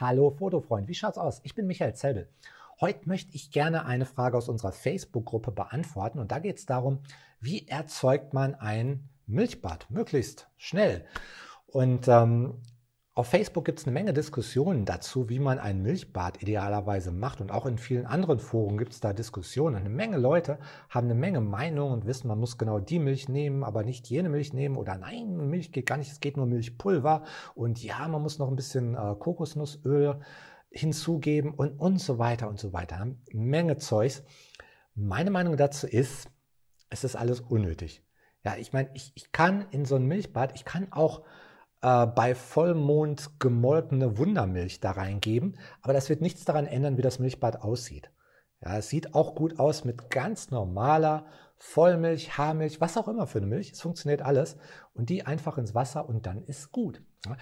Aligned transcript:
Hallo 0.00 0.30
Fotofreund, 0.30 0.86
wie 0.86 0.94
schaut's 0.94 1.18
aus? 1.18 1.40
Ich 1.42 1.56
bin 1.56 1.66
Michael 1.66 1.92
Zelbel. 1.92 2.28
Heute 2.80 3.08
möchte 3.08 3.34
ich 3.34 3.50
gerne 3.50 3.84
eine 3.84 4.06
Frage 4.06 4.36
aus 4.36 4.48
unserer 4.48 4.70
Facebook-Gruppe 4.70 5.50
beantworten 5.50 6.20
und 6.20 6.30
da 6.30 6.38
geht 6.38 6.58
es 6.58 6.66
darum, 6.66 7.00
wie 7.40 7.66
erzeugt 7.66 8.32
man 8.32 8.54
ein 8.54 9.08
Milchbad 9.26 9.90
möglichst 9.90 10.48
schnell. 10.56 11.04
Und 11.66 12.06
ähm, 12.06 12.62
auf 13.18 13.26
Facebook 13.26 13.64
gibt 13.64 13.80
es 13.80 13.84
eine 13.84 13.94
Menge 13.94 14.12
Diskussionen 14.12 14.84
dazu, 14.84 15.28
wie 15.28 15.40
man 15.40 15.58
ein 15.58 15.82
Milchbad 15.82 16.40
idealerweise 16.40 17.10
macht. 17.10 17.40
Und 17.40 17.50
auch 17.50 17.66
in 17.66 17.76
vielen 17.76 18.06
anderen 18.06 18.38
Foren 18.38 18.78
gibt 18.78 18.92
es 18.92 19.00
da 19.00 19.12
Diskussionen. 19.12 19.74
Eine 19.74 19.88
Menge 19.88 20.18
Leute 20.18 20.60
haben 20.88 21.08
eine 21.08 21.16
Menge 21.16 21.40
Meinungen 21.40 21.94
und 21.94 22.06
wissen, 22.06 22.28
man 22.28 22.38
muss 22.38 22.58
genau 22.58 22.78
die 22.78 23.00
Milch 23.00 23.28
nehmen, 23.28 23.64
aber 23.64 23.82
nicht 23.82 24.06
jene 24.06 24.28
Milch 24.28 24.52
nehmen. 24.52 24.76
Oder 24.76 24.96
nein, 24.96 25.36
Milch 25.50 25.72
geht 25.72 25.86
gar 25.86 25.96
nicht, 25.96 26.12
es 26.12 26.20
geht 26.20 26.36
nur 26.36 26.46
Milchpulver. 26.46 27.24
Und 27.56 27.82
ja, 27.82 28.06
man 28.06 28.22
muss 28.22 28.38
noch 28.38 28.46
ein 28.46 28.54
bisschen 28.54 28.94
äh, 28.94 29.16
Kokosnussöl 29.18 30.20
hinzugeben 30.70 31.54
und, 31.54 31.72
und 31.80 32.00
so 32.00 32.20
weiter 32.20 32.48
und 32.48 32.60
so 32.60 32.72
weiter. 32.72 33.00
Eine 33.00 33.16
Menge 33.32 33.78
Zeugs. 33.78 34.22
Meine 34.94 35.32
Meinung 35.32 35.56
dazu 35.56 35.88
ist, 35.88 36.30
es 36.88 37.02
ist 37.02 37.16
alles 37.16 37.40
unnötig. 37.40 38.00
Ja, 38.44 38.54
ich 38.56 38.72
meine, 38.72 38.90
ich, 38.94 39.10
ich 39.16 39.32
kann 39.32 39.66
in 39.72 39.86
so 39.86 39.96
ein 39.96 40.06
Milchbad, 40.06 40.52
ich 40.54 40.64
kann 40.64 40.92
auch 40.92 41.24
äh, 41.82 42.06
bei 42.06 42.34
Vollmond 42.34 43.38
gemolkene 43.38 44.18
Wundermilch 44.18 44.80
da 44.80 44.92
reingeben. 44.92 45.58
Aber 45.82 45.92
das 45.92 46.08
wird 46.08 46.20
nichts 46.20 46.44
daran 46.44 46.66
ändern, 46.66 46.96
wie 46.96 47.02
das 47.02 47.18
Milchbad 47.18 47.62
aussieht. 47.62 48.10
Ja, 48.60 48.78
es 48.78 48.88
sieht 48.88 49.14
auch 49.14 49.34
gut 49.34 49.58
aus 49.58 49.84
mit 49.84 50.10
ganz 50.10 50.50
normaler 50.50 51.26
Vollmilch, 51.56 52.36
Haarmilch, 52.36 52.80
was 52.80 52.96
auch 52.96 53.08
immer 53.08 53.26
für 53.26 53.38
eine 53.38 53.46
Milch. 53.46 53.72
Es 53.72 53.80
funktioniert 53.80 54.22
alles. 54.22 54.56
Und 54.94 55.10
die 55.10 55.26
einfach 55.26 55.58
ins 55.58 55.74
Wasser 55.74 56.08
und 56.08 56.26
dann 56.26 56.42
ist 56.42 56.72
gut. 56.72 57.02
Ja, 57.26 57.36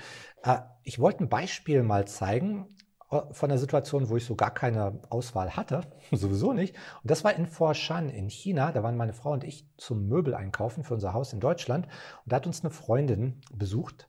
äh, 0.55 0.63
ich 0.83 0.99
wollte 0.99 1.25
ein 1.25 1.29
Beispiel 1.29 1.83
mal 1.83 2.07
zeigen 2.07 2.77
äh, 3.11 3.21
von 3.31 3.49
der 3.49 3.59
Situation, 3.59 4.11
wo 4.11 4.17
ich 4.17 4.27
so 4.27 4.35
gar 4.35 4.53
keine 4.53 5.01
Auswahl 5.09 5.57
hatte, 5.57 5.83
sowieso 6.13 6.53
nicht. 6.53 6.77
Und 7.03 7.11
das 7.11 7.25
war 7.25 7.35
in 7.35 7.47
Foshan 7.47 8.11
in 8.11 8.29
China. 8.29 8.73
Da 8.73 8.83
waren 8.83 8.97
meine 8.99 9.15
Frau 9.15 9.33
und 9.33 9.45
ich 9.45 9.67
zum 9.79 10.09
Möbel 10.09 10.35
einkaufen 10.35 10.85
für 10.85 10.95
unser 10.95 11.15
Haus 11.15 11.33
in 11.33 11.41
Deutschland. 11.41 11.87
Und 11.87 12.33
da 12.33 12.37
hat 12.37 12.47
uns 12.47 12.63
eine 12.63 12.71
Freundin 12.71 13.41
besucht 13.55 14.09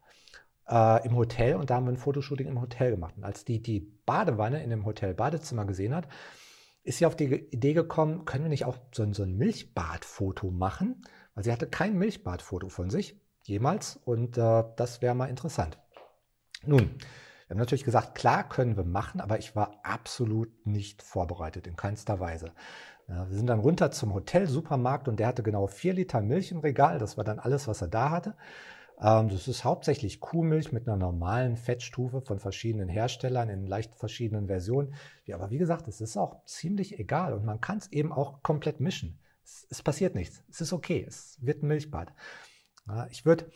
äh, 0.69 1.05
im 1.05 1.15
Hotel 1.15 1.55
und 1.55 1.69
da 1.69 1.75
haben 1.75 1.85
wir 1.85 1.93
ein 1.93 1.97
Fotoshooting 1.97 2.47
im 2.47 2.61
Hotel 2.61 2.91
gemacht. 2.91 3.15
Und 3.17 3.23
als 3.23 3.45
die 3.45 3.61
die 3.61 3.79
Badewanne 4.05 4.63
in 4.63 4.69
dem 4.69 4.85
Hotel-Badezimmer 4.85 5.65
gesehen 5.65 5.95
hat, 5.95 6.07
ist 6.83 6.99
sie 6.99 7.05
auf 7.05 7.15
die 7.15 7.25
Idee 7.25 7.73
gekommen, 7.73 8.25
können 8.25 8.45
wir 8.45 8.49
nicht 8.49 8.65
auch 8.65 8.77
so, 8.93 9.11
so 9.11 9.23
ein 9.23 9.35
Milchbadfoto 9.35 10.51
machen? 10.51 11.01
Weil 11.35 11.43
sie 11.43 11.51
hatte 11.51 11.67
kein 11.67 11.97
Milchbadfoto 11.97 12.69
von 12.69 12.89
sich, 12.89 13.19
jemals, 13.43 13.97
und 13.97 14.37
äh, 14.37 14.63
das 14.75 15.01
wäre 15.01 15.15
mal 15.15 15.29
interessant. 15.29 15.77
Nun, 16.65 16.95
wir 17.47 17.53
haben 17.53 17.59
natürlich 17.59 17.83
gesagt, 17.83 18.15
klar 18.15 18.47
können 18.47 18.75
wir 18.75 18.83
machen, 18.83 19.21
aber 19.21 19.37
ich 19.37 19.55
war 19.55 19.79
absolut 19.83 20.65
nicht 20.65 21.03
vorbereitet, 21.03 21.67
in 21.67 21.75
keinster 21.75 22.19
Weise. 22.19 22.51
Wir 23.07 23.37
sind 23.37 23.47
dann 23.47 23.61
runter 23.61 23.89
zum 23.91 24.13
Hotel-Supermarkt 24.13 25.07
und 25.07 25.17
der 25.17 25.27
hatte 25.27 25.41
genau 25.41 25.67
vier 25.67 25.93
Liter 25.93 26.21
Milch 26.21 26.51
im 26.51 26.59
Regal. 26.59 26.99
Das 26.99 27.15
war 27.15 27.23
dann 27.23 27.39
alles, 27.39 27.65
was 27.69 27.81
er 27.81 27.87
da 27.87 28.09
hatte. 28.09 28.35
Ähm, 28.99 29.29
das 29.29 29.47
ist 29.47 29.63
hauptsächlich 29.63 30.19
Kuhmilch 30.19 30.71
mit 30.71 30.87
einer 30.87 30.97
normalen 30.97 31.55
Fettstufe 31.55 32.21
von 32.21 32.39
verschiedenen 32.39 32.89
Herstellern 32.89 33.49
in 33.49 33.67
leicht 33.67 33.95
verschiedenen 33.95 34.47
Versionen. 34.47 34.93
aber 35.31 35.49
wie 35.51 35.57
gesagt, 35.57 35.87
es 35.87 36.01
ist 36.01 36.17
auch 36.17 36.43
ziemlich 36.45 36.99
egal 36.99 37.33
und 37.33 37.45
man 37.45 37.61
kann 37.61 37.77
es 37.77 37.91
eben 37.91 38.11
auch 38.11 38.41
komplett 38.43 38.79
mischen. 38.79 39.19
Es, 39.43 39.67
es, 39.69 39.83
passiert 39.83 40.15
nichts. 40.15 40.43
Es 40.49 40.61
ist 40.61 40.73
okay. 40.73 41.05
Es 41.07 41.37
wird 41.41 41.63
ein 41.63 41.67
Milchbad. 41.67 42.13
ich 43.09 43.25
würde 43.25 43.49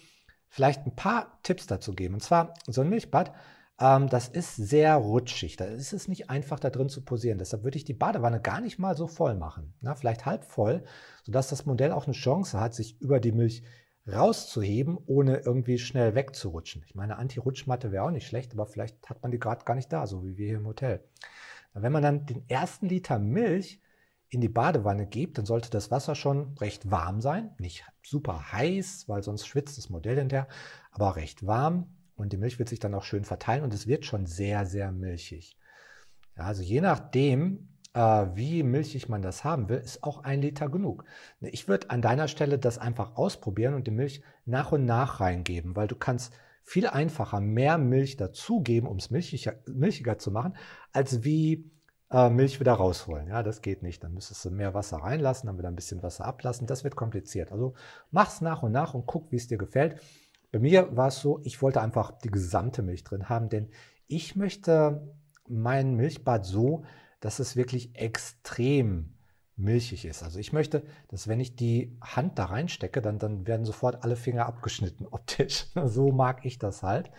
vielleicht 0.48 0.86
ein 0.86 0.96
paar 0.96 1.40
Tipps 1.44 1.66
dazu 1.66 1.94
geben. 1.94 2.16
Und 2.16 2.22
zwar 2.22 2.54
so 2.68 2.82
ein 2.82 2.90
Milchbad. 2.90 3.34
Ähm, 3.80 4.10
das 4.10 4.28
ist 4.28 4.56
sehr 4.56 4.96
rutschig. 4.96 5.56
Da 5.56 5.66
ist 5.66 5.92
es 5.92 6.08
nicht 6.08 6.30
einfach, 6.30 6.60
da 6.60 6.70
drin 6.70 6.90
zu 6.90 7.04
posieren. 7.04 7.40
Deshalb 7.40 7.64
würde 7.64 7.78
ich 7.78 7.86
die 7.86 7.94
Badewanne 7.94 8.42
gar 8.42 8.62
nicht 8.62 8.78
mal 8.78 8.96
so 8.96 9.08
voll 9.08 9.36
machen. 9.36 9.74
vielleicht 9.96 10.26
halb 10.26 10.46
voll, 10.46 10.84
sodass 11.24 11.50
das 11.50 11.66
Modell 11.66 11.92
auch 11.92 12.06
eine 12.06 12.14
Chance 12.14 12.60
hat, 12.60 12.76
sich 12.76 13.02
über 13.02 13.20
die 13.20 13.32
Milch 13.32 13.64
rauszuheben, 14.08 14.98
ohne 15.06 15.38
irgendwie 15.40 15.78
schnell 15.78 16.16
wegzurutschen. 16.16 16.84
Ich 16.86 16.96
meine, 16.96 17.18
Anti-Rutschmatte 17.18 17.92
wäre 17.92 18.04
auch 18.04 18.12
nicht 18.12 18.28
schlecht, 18.28 18.54
aber 18.54 18.66
vielleicht 18.66 19.10
hat 19.10 19.22
man 19.22 19.32
die 19.32 19.40
gerade 19.40 19.66
gar 19.66 19.76
nicht 19.76 19.92
da, 19.92 20.08
so 20.08 20.26
wie 20.26 20.38
wir 20.38 20.48
hier 20.48 20.58
im 20.58 20.68
Hotel. 20.68 21.04
Wenn 21.74 21.92
man 21.92 22.04
dann 22.04 22.26
den 22.26 22.44
ersten 22.50 22.88
Liter 22.88 23.20
Milch 23.20 23.80
in 24.30 24.42
die 24.42 24.50
Badewanne 24.50 25.08
gibt, 25.08 25.38
dann 25.38 25.46
sollte 25.46 25.70
das 25.70 25.92
Wasser 25.92 26.16
schon 26.16 26.58
recht 26.58 26.90
warm 26.90 27.22
sein. 27.22 27.52
Nicht 27.60 27.86
super 28.02 28.52
heiß, 28.52 29.08
weil 29.08 29.24
sonst 29.24 29.46
schwitzt 29.46 29.78
das 29.78 29.90
Modell 29.90 30.18
hinterher, 30.18 30.48
aber 30.92 31.16
recht 31.16 31.46
warm. 31.46 31.94
Und 32.16 32.34
die 32.34 32.38
Milch 32.38 32.60
wird 32.60 32.70
sich 32.70 32.80
dann 32.80 32.94
auch 32.94 33.04
schön 33.04 33.26
verteilen 33.26 33.64
und 33.64 33.74
es 33.74 33.88
wird 33.88 34.06
schon 34.06 34.26
sehr, 34.26 34.66
sehr 34.66 34.92
milchig. 34.92 35.58
Ja, 36.38 36.44
also 36.44 36.62
je 36.62 36.82
nachdem, 36.82 37.70
wie 37.94 38.64
milchig 38.64 39.10
man 39.10 39.22
das 39.22 39.44
haben 39.44 39.68
will, 39.68 39.78
ist 39.78 40.04
auch 40.04 40.24
ein 40.24 40.42
Liter 40.42 40.70
genug. 40.70 41.04
Ich 41.42 41.68
würde 41.68 41.90
an 41.90 42.02
deiner 42.02 42.28
Stelle 42.30 42.58
das 42.58 42.78
einfach 42.78 43.16
ausprobieren 43.16 43.74
und 43.74 43.86
die 43.86 43.92
Milch 43.92 44.22
nach 44.46 44.72
und 44.72 44.86
nach 44.86 45.20
reingeben, 45.20 45.76
weil 45.76 45.88
du 45.88 45.96
kannst 45.96 46.34
viel 46.64 46.88
einfacher 46.88 47.42
mehr 47.42 47.78
Milch 47.78 48.18
dazugeben, 48.18 48.88
um 48.88 48.98
es 48.98 49.10
milchiger, 49.10 49.56
milchiger 49.68 50.18
zu 50.18 50.32
machen, 50.32 50.56
als 50.94 51.24
wie 51.24 51.70
äh, 52.12 52.30
Milch 52.30 52.60
wieder 52.60 52.74
rausholen. 52.74 53.28
Ja, 53.28 53.44
das 53.44 53.62
geht 53.62 53.84
nicht. 53.84 54.04
Dann 54.04 54.14
müsstest 54.14 54.46
du 54.46 54.52
mehr 54.52 54.74
Wasser 54.74 54.98
reinlassen, 54.98 55.48
dann 55.48 55.58
wieder 55.58 55.70
ein 55.70 55.76
bisschen 55.76 56.04
Wasser 56.04 56.26
ablassen. 56.26 56.68
Das 56.68 56.84
wird 56.84 56.96
kompliziert. 56.96 57.52
Also 57.52 57.74
mach's 58.12 58.42
nach 58.42 58.64
und 58.64 58.72
nach 58.72 58.94
und 58.94 59.06
guck, 59.06 59.32
wie 59.32 59.38
es 59.38 59.48
dir 59.48 59.58
gefällt. 59.58 60.00
Bei 60.52 60.60
mir 60.60 60.96
war 60.96 61.08
es 61.08 61.20
so, 61.20 61.40
ich 61.44 61.62
wollte 61.62 61.82
einfach 61.82 62.12
die 62.20 62.32
gesamte 62.32 62.84
Milch 62.84 63.04
drin 63.04 63.30
haben, 63.30 63.50
denn 63.50 63.70
ich 64.08 64.36
möchte 64.36 65.16
mein 65.48 65.96
Milchbad 65.96 66.46
so, 66.46 66.84
dass 67.22 67.40
es 67.40 67.56
wirklich 67.56 67.96
extrem 67.96 69.16
milchig 69.56 70.06
ist. 70.06 70.24
Also 70.24 70.40
ich 70.40 70.54
möchte, 70.54 70.84
dass 71.08 71.28
wenn 71.28 71.40
ich 71.40 71.56
die 71.56 71.98
Hand 72.02 72.38
da 72.38 72.46
reinstecke, 72.46 73.02
dann, 73.02 73.20
dann 73.20 73.48
werden 73.48 73.66
sofort 73.66 74.04
alle 74.04 74.16
Finger 74.16 74.46
abgeschnitten 74.46 75.08
optisch. 75.08 75.68
So 75.86 76.12
mag 76.12 76.46
ich 76.46 76.60
das 76.60 76.84
halt. 76.84 77.12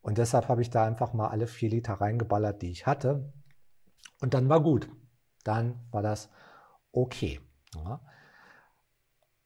Und 0.00 0.18
deshalb 0.18 0.48
habe 0.48 0.62
ich 0.62 0.70
da 0.70 0.86
einfach 0.86 1.12
mal 1.12 1.28
alle 1.28 1.46
vier 1.46 1.70
Liter 1.70 1.94
reingeballert, 1.94 2.62
die 2.62 2.70
ich 2.70 2.86
hatte. 2.86 3.32
Und 4.20 4.34
dann 4.34 4.48
war 4.48 4.62
gut. 4.62 4.88
Dann 5.42 5.80
war 5.90 6.02
das 6.02 6.30
okay. 6.92 7.40
Ja. 7.74 8.00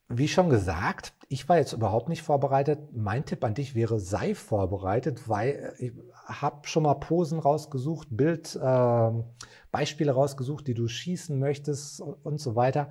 Wie 0.08 0.28
schon 0.28 0.48
gesagt, 0.48 1.12
ich 1.28 1.48
war 1.48 1.58
jetzt 1.58 1.74
überhaupt 1.74 2.08
nicht 2.08 2.22
vorbereitet. 2.22 2.96
Mein 2.96 3.26
Tipp 3.26 3.44
an 3.44 3.52
dich 3.52 3.74
wäre, 3.74 4.00
sei 4.00 4.34
vorbereitet, 4.34 5.28
weil 5.28 5.74
ich 5.78 5.92
habe 6.24 6.66
schon 6.66 6.84
mal 6.84 6.94
Posen 6.94 7.38
rausgesucht, 7.38 8.08
Bildbeispiele 8.10 10.10
ähm, 10.10 10.16
äh, 10.16 10.18
rausgesucht, 10.18 10.66
die 10.66 10.72
du 10.72 10.88
schießen 10.88 11.38
möchtest 11.38 12.00
und, 12.00 12.40
so 12.40 12.56
weiter. 12.56 12.88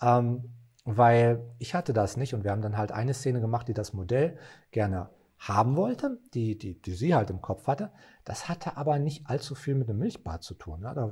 Ähm, 0.00 0.52
weil 0.84 1.42
ich 1.58 1.74
hatte 1.74 1.92
das 1.92 2.16
nicht 2.16 2.34
und 2.34 2.44
wir 2.44 2.52
haben 2.52 2.62
dann 2.62 2.76
halt 2.76 2.92
eine 2.92 3.14
Szene 3.14 3.40
gemacht, 3.40 3.66
die 3.66 3.74
das 3.74 3.92
Modell 3.92 4.38
gerne 4.70 5.10
haben 5.38 5.76
wollte, 5.76 6.20
die, 6.34 6.56
die, 6.56 6.80
die 6.80 6.92
sie 6.92 7.14
halt 7.14 7.30
im 7.30 7.40
Kopf 7.40 7.66
hatte. 7.66 7.90
Das 8.24 8.48
hatte 8.48 8.76
aber 8.76 9.00
nicht 9.00 9.26
allzu 9.26 9.56
viel 9.56 9.74
mit 9.74 9.88
dem 9.88 9.98
Milchbad 9.98 10.44
zu 10.44 10.54
tun. 10.54 10.82
Ja, 10.82 10.94
da 10.94 11.10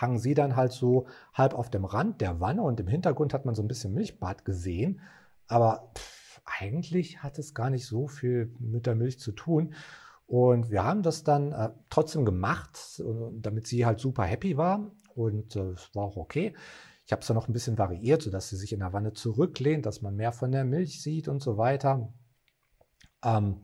hangen 0.00 0.18
sie 0.18 0.34
dann 0.34 0.56
halt 0.56 0.72
so 0.72 1.06
halb 1.34 1.54
auf 1.54 1.70
dem 1.70 1.84
Rand 1.84 2.20
der 2.20 2.40
Wanne 2.40 2.62
und 2.62 2.80
im 2.80 2.88
Hintergrund 2.88 3.34
hat 3.34 3.44
man 3.44 3.54
so 3.54 3.62
ein 3.62 3.68
bisschen 3.68 3.94
Milchbad 3.94 4.44
gesehen. 4.44 5.00
Aber 5.48 5.92
pff, 5.96 6.40
eigentlich 6.44 7.22
hat 7.22 7.38
es 7.38 7.54
gar 7.54 7.70
nicht 7.70 7.86
so 7.86 8.08
viel 8.08 8.54
mit 8.58 8.86
der 8.86 8.94
Milch 8.94 9.18
zu 9.18 9.32
tun. 9.32 9.74
Und 10.26 10.70
wir 10.70 10.84
haben 10.84 11.02
das 11.02 11.24
dann 11.24 11.52
äh, 11.52 11.70
trotzdem 11.90 12.24
gemacht, 12.24 13.02
damit 13.34 13.66
sie 13.66 13.84
halt 13.84 14.00
super 14.00 14.24
happy 14.24 14.56
war. 14.56 14.90
Und 15.14 15.56
äh, 15.56 15.70
es 15.70 15.90
äh, 15.90 15.94
war 15.94 16.04
auch 16.04 16.16
okay. 16.16 16.54
Ich 17.04 17.12
habe 17.12 17.20
es 17.20 17.26
dann 17.26 17.34
noch 17.36 17.48
ein 17.48 17.52
bisschen 17.52 17.78
variiert, 17.78 18.22
sodass 18.22 18.48
sie 18.48 18.56
sich 18.56 18.72
in 18.72 18.80
der 18.80 18.92
Wanne 18.92 19.12
zurücklehnt, 19.12 19.84
dass 19.84 20.02
man 20.02 20.16
mehr 20.16 20.32
von 20.32 20.52
der 20.52 20.64
Milch 20.64 21.02
sieht 21.02 21.28
und 21.28 21.42
so 21.42 21.58
weiter. 21.58 22.12
Ähm, 23.24 23.60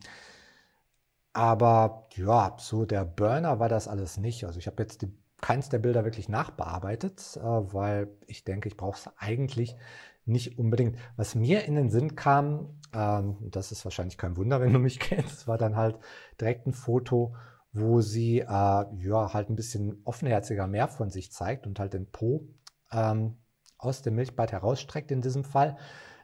aber 1.33 2.09
ja, 2.17 2.57
so 2.59 2.85
der 2.85 3.05
Burner 3.05 3.61
war 3.61 3.69
das 3.69 3.89
alles 3.89 4.19
nicht. 4.19 4.45
Also 4.45 4.59
ich 4.59 4.67
habe 4.67 4.83
jetzt 4.83 5.03
die, 5.03 5.13
keins 5.41 5.69
der 5.69 5.79
Bilder 5.79 6.05
wirklich 6.05 6.29
nachbearbeitet, 6.29 7.37
äh, 7.37 7.43
weil 7.43 8.09
ich 8.27 8.45
denke, 8.45 8.69
ich 8.69 8.77
brauche 8.77 8.99
es 8.99 9.11
eigentlich 9.17 9.77
nicht 10.25 10.59
unbedingt. 10.59 10.99
Was 11.17 11.35
mir 11.35 11.65
in 11.65 11.75
den 11.75 11.91
Sinn 11.91 12.15
kam, 12.15 12.81
ähm, 12.93 13.37
das 13.41 13.73
ist 13.73 13.85
wahrscheinlich 13.85 14.19
kein 14.19 14.37
Wunder, 14.37 14.61
wenn 14.61 14.73
du 14.73 14.79
mich 14.79 14.99
kennst, 14.99 15.49
war 15.49 15.59
dann 15.59 15.77
halt 15.77 15.99
direkt 16.41 16.67
ein 16.67 16.73
Foto, 16.73 17.35
wo 17.73 18.01
sie 18.01 18.41
äh, 18.41 18.45
ja 18.47 19.33
halt 19.33 19.51
ein 19.51 19.57
bisschen 19.57 20.01
offenherziger 20.05 20.67
mehr 20.67 20.89
von 20.89 21.11
sich 21.11 21.33
zeigt 21.33 21.67
und 21.67 21.79
halt 21.79 21.95
den 21.95 22.11
Po 22.11 22.49
ähm, 22.93 23.37
aus 23.79 24.03
dem 24.03 24.17
Milchbad 24.17 24.53
herausstreckt 24.53 25.11
in 25.11 25.23
diesem 25.23 25.45
Fall. 25.45 25.77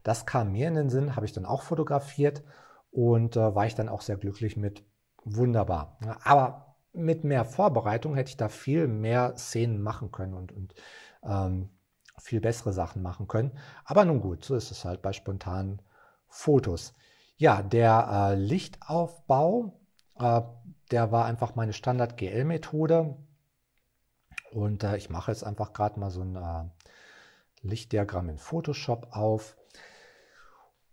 Das 0.02 0.26
kam 0.26 0.52
mir 0.52 0.69
in 0.69 0.75
den 0.75 0.90
Sinn, 0.90 1.17
habe 1.17 1.26
ich 1.26 1.32
dann 1.32 1.46
auch 1.46 1.62
fotografiert 1.62 2.43
und 2.90 3.37
äh, 3.37 3.55
war 3.55 3.67
ich 3.67 3.75
dann 3.75 3.88
auch 3.88 4.02
sehr 4.02 4.17
glücklich 4.17 4.56
mit. 4.56 4.84
Wunderbar. 5.25 5.99
Aber 6.22 6.73
mit 6.94 7.25
mehr 7.25 7.44
Vorbereitung 7.44 8.14
hätte 8.14 8.31
ich 8.31 8.37
da 8.37 8.49
viel 8.49 8.88
mehr 8.88 9.37
Szenen 9.37 9.82
machen 9.82 10.12
können 10.12 10.35
und, 10.35 10.52
und 10.52 10.75
ähm, 11.25 11.70
viel 12.19 12.41
bessere 12.41 12.73
Sachen 12.73 13.02
machen 13.02 13.29
können. 13.29 13.52
Aber 13.85 14.05
nun 14.05 14.20
gut, 14.20 14.44
so 14.44 14.55
ist 14.55 14.70
es 14.70 14.85
halt 14.85 15.02
bei 15.02 15.12
spontanen 15.12 15.82
Fotos. 16.29 16.94
Ja, 17.37 17.62
der 17.62 18.32
äh, 18.32 18.35
Lichtaufbau 18.37 19.81
Äh, 20.19 20.43
der 20.91 21.11
war 21.12 21.25
einfach 21.26 21.55
meine 21.56 21.73
Standard-GL-Methode. 21.73 23.17
Und 24.52 24.85
äh, 24.85 24.96
ich 24.96 25.11
mache 25.11 25.31
jetzt 25.32 25.44
einfach 25.44 25.73
gerade 25.73 25.99
mal 25.99 26.11
so 26.11 26.23
ein 26.23 26.37
äh, 26.37 26.64
Lichtdiagramm 27.62 28.29
in 28.29 28.38
Photoshop 28.38 29.08
auf. 29.11 29.56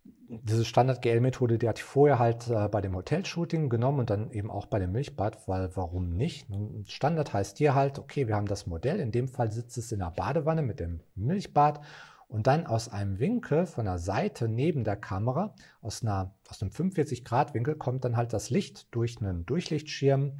Diese 0.04 0.64
Standard-GL-Methode, 0.64 1.58
die 1.58 1.68
hatte 1.68 1.80
ich 1.80 1.84
vorher 1.84 2.18
halt 2.18 2.50
äh, 2.50 2.70
bei 2.70 2.80
dem 2.80 2.96
Hotelshooting 2.96 3.70
genommen 3.70 4.00
und 4.00 4.10
dann 4.10 4.32
eben 4.32 4.50
auch 4.50 4.66
bei 4.66 4.80
dem 4.80 4.94
Milchbad, 4.94 5.48
weil 5.48 5.70
warum 5.76 6.16
nicht? 6.16 6.48
Standard 6.88 7.34
heißt 7.34 7.58
hier 7.58 7.76
halt, 7.76 8.00
okay, 8.00 8.28
wir 8.28 8.36
haben 8.36 8.46
das 8.48 8.66
Modell, 8.66 9.00
in 9.00 9.12
dem 9.12 9.28
Fall 9.28 9.52
sitzt 9.52 9.78
es 9.78 9.92
in 9.92 10.00
der 10.00 10.12
Badewanne 10.12 10.62
mit 10.62 10.80
dem 10.80 11.02
Milchbad 11.16 11.82
und 12.30 12.48
dann 12.48 12.66
aus 12.66 12.88
einem 12.88 13.20
Winkel 13.20 13.66
von 13.66 13.84
der 13.84 13.98
Seite 14.00 14.48
neben 14.48 14.86
der 14.86 14.96
Kamera, 14.96 15.54
aus, 15.82 16.02
einer, 16.02 16.34
aus 16.50 16.62
einem 16.62 16.72
45-Grad-Winkel, 16.72 17.76
kommt 17.76 18.06
dann 18.06 18.16
halt 18.16 18.32
das 18.32 18.50
Licht 18.50 18.88
durch 18.96 19.20
einen 19.20 19.46
Durchlichtschirm 19.46 20.40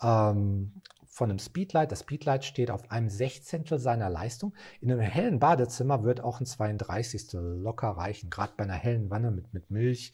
ähm, 0.00 0.80
von 1.16 1.30
einem 1.30 1.38
Speedlight. 1.38 1.90
Das 1.90 2.00
Speedlight 2.00 2.44
steht 2.44 2.70
auf 2.70 2.90
einem 2.90 3.08
Sechzehntel 3.08 3.78
seiner 3.78 4.10
Leistung. 4.10 4.52
In 4.82 4.92
einem 4.92 5.00
hellen 5.00 5.38
Badezimmer 5.38 6.04
wird 6.04 6.20
auch 6.20 6.40
ein 6.40 6.44
32. 6.44 7.28
locker 7.32 7.88
reichen, 7.88 8.28
gerade 8.28 8.52
bei 8.54 8.64
einer 8.64 8.74
hellen 8.74 9.08
Wanne 9.08 9.30
mit, 9.30 9.54
mit 9.54 9.70
Milch. 9.70 10.12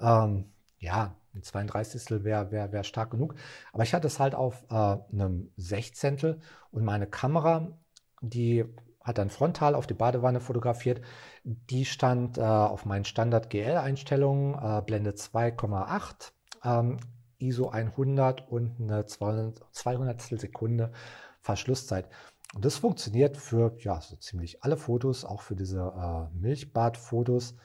Ähm, 0.00 0.46
ja, 0.80 1.14
ein 1.32 1.44
32. 1.44 2.24
wäre 2.24 2.50
wär, 2.50 2.72
wär 2.72 2.82
stark 2.82 3.12
genug. 3.12 3.36
Aber 3.72 3.84
ich 3.84 3.94
hatte 3.94 4.08
es 4.08 4.18
halt 4.18 4.34
auf 4.34 4.64
äh, 4.68 4.74
einem 4.74 5.52
Sechzehntel 5.56 6.40
und 6.72 6.82
meine 6.82 7.06
Kamera, 7.06 7.78
die 8.20 8.64
hat 9.00 9.18
dann 9.18 9.30
frontal 9.30 9.76
auf 9.76 9.86
die 9.86 9.94
Badewanne 9.94 10.40
fotografiert. 10.40 11.02
Die 11.44 11.84
stand 11.84 12.36
äh, 12.36 12.40
auf 12.40 12.84
meinen 12.84 13.04
Standard 13.04 13.48
GL-Einstellungen, 13.48 14.54
äh, 14.54 14.82
Blende 14.82 15.12
2,8, 15.12 16.32
ähm, 16.64 16.98
ISO 17.42 17.68
100 17.68 18.48
und 18.50 18.80
eine 18.80 19.04
200 19.06 20.20
Sekunde 20.22 20.92
Verschlusszeit. 21.40 22.08
Und 22.54 22.64
das 22.64 22.76
funktioniert 22.76 23.36
für 23.36 23.76
ja, 23.78 24.00
so 24.00 24.16
ziemlich 24.16 24.62
alle 24.62 24.76
Fotos, 24.76 25.24
auch 25.24 25.42
für 25.42 25.56
diese 25.56 25.80
äh, 25.80 26.36
Milchbad-Fotos. 26.36 27.56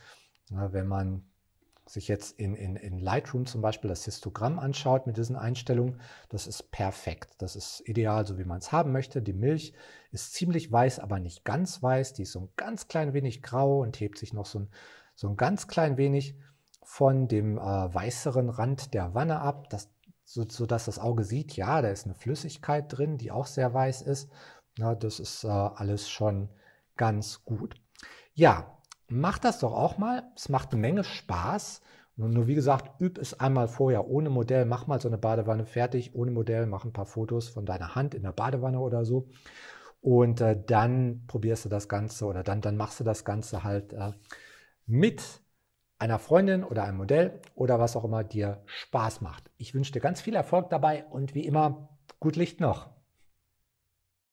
wenn 0.50 0.88
man 0.88 1.24
sich 1.90 2.08
jetzt 2.08 2.38
in, 2.40 2.56
in, 2.56 2.76
in 2.76 3.00
Lightroom 3.00 3.46
zum 3.46 3.62
Beispiel 3.62 3.90
das 3.90 4.06
Histogramm 4.06 4.60
anschaut 4.60 5.08
mit 5.08 5.18
diesen 5.18 5.36
Einstellungen, 5.36 6.02
das 6.30 6.48
ist 6.48 6.72
perfekt. 6.72 7.36
Das 7.38 7.56
ist 7.56 7.82
ideal, 7.88 8.26
so 8.26 8.38
wie 8.38 8.44
man 8.44 8.60
es 8.60 8.72
haben 8.72 8.92
möchte. 8.92 9.22
Die 9.22 9.34
Milch 9.34 9.74
ist 10.12 10.34
ziemlich 10.34 10.72
weiß, 10.72 11.00
aber 11.00 11.20
nicht 11.20 11.46
ganz 11.46 11.82
weiß. 11.82 12.14
Die 12.14 12.24
ist 12.24 12.34
so 12.34 12.42
ein 12.42 12.50
ganz 12.56 12.88
klein 12.88 13.14
wenig 13.14 13.42
grau 13.42 13.82
und 13.82 14.00
hebt 14.00 14.18
sich 14.18 14.34
noch 14.34 14.46
so 14.46 14.60
ein, 14.60 14.70
so 15.16 15.30
ein 15.30 15.38
ganz 15.38 15.68
klein 15.68 15.98
wenig 15.98 16.36
von 16.90 17.28
dem 17.28 17.58
äh, 17.58 17.62
weißeren 17.62 18.50
Rand 18.50 18.94
der 18.94 19.14
Wanne 19.14 19.42
ab, 19.42 19.70
das, 19.70 19.90
so, 20.24 20.46
so 20.48 20.66
dass 20.66 20.86
das 20.86 21.00
Auge 21.00 21.24
sieht, 21.24 21.56
ja, 21.56 21.82
da 21.82 21.90
ist 21.90 22.06
eine 22.06 22.16
Flüssigkeit 22.16 22.86
drin, 22.90 23.18
die 23.18 23.32
auch 23.32 23.46
sehr 23.46 23.74
weiß 23.74 24.02
ist. 24.04 24.30
Ja, 24.78 24.96
das 24.96 25.20
ist 25.20 25.44
äh, 25.44 25.48
alles 25.48 26.10
schon 26.10 26.50
ganz 26.96 27.44
gut. 27.44 27.76
Ja, 28.34 28.78
Mach 29.10 29.38
das 29.38 29.60
doch 29.60 29.74
auch 29.74 29.98
mal. 29.98 30.24
Es 30.36 30.50
macht 30.50 30.72
eine 30.72 30.82
Menge 30.82 31.04
Spaß. 31.04 31.82
Nur 32.18 32.48
wie 32.48 32.56
gesagt, 32.56 33.00
üb 33.00 33.18
es 33.18 33.40
einmal 33.40 33.68
vorher 33.68 34.08
ohne 34.08 34.30
Modell. 34.30 34.66
Mach 34.66 34.88
mal 34.88 35.00
so 35.00 35.08
eine 35.08 35.18
Badewanne 35.18 35.66
fertig 35.66 36.14
ohne 36.16 36.32
Modell. 36.32 36.66
Mach 36.66 36.84
ein 36.84 36.94
paar 36.94 37.06
Fotos 37.06 37.48
von 37.48 37.66
deiner 37.66 37.96
Hand 37.96 38.16
in 38.16 38.24
der 38.24 38.34
Badewanne 38.34 38.80
oder 38.80 39.06
so. 39.06 39.30
Und 40.02 40.42
äh, 40.42 40.62
dann 40.66 41.24
probierst 41.28 41.66
du 41.66 41.70
das 41.70 41.88
Ganze 41.88 42.26
oder 42.26 42.44
dann, 42.44 42.62
dann 42.62 42.76
machst 42.76 43.00
du 43.00 43.04
das 43.04 43.24
Ganze 43.24 43.64
halt 43.64 43.94
äh, 43.94 44.12
mit 44.86 45.42
einer 46.00 46.20
Freundin 46.20 46.64
oder 46.64 46.84
einem 46.84 46.98
Modell 46.98 47.40
oder 47.56 47.80
was 47.80 47.96
auch 47.96 48.04
immer 48.04 48.24
dir 48.24 48.62
Spaß 48.66 49.22
macht. 49.22 49.50
Ich 49.58 49.74
wünsche 49.74 49.92
dir 49.92 50.00
ganz 50.00 50.22
viel 50.22 50.36
Erfolg 50.36 50.70
dabei 50.70 51.06
und 51.06 51.34
wie 51.36 51.46
immer, 51.46 51.90
gut 52.20 52.36
Licht 52.36 52.60
noch. 52.60 52.90